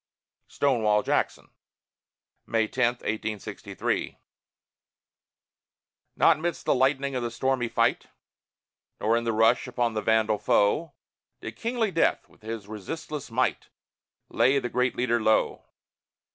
[0.47, 1.51] STONEWALL JACKSON
[2.47, 4.17] [May 10, 1863]
[6.15, 8.07] Not midst the lightning of the stormy fight,
[8.99, 10.93] Nor in the rush upon the vandal foe,
[11.39, 13.69] Did kingly Death, with his resistless might,
[14.27, 15.65] Lay the great leader low.